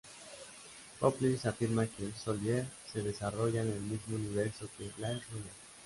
Peoples 0.99 1.45
afirma 1.45 1.85
que 1.85 2.11
"Soldier" 2.13 2.65
se 2.91 3.03
desarrolla 3.03 3.61
en 3.61 3.67
el 3.67 3.81
mismo 3.81 4.15
universo 4.15 4.67
que 4.75 4.85
"Blade 4.97 5.21
Runner". 5.29 5.53